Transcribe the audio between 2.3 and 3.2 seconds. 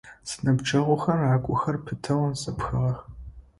зэпхыгъэх.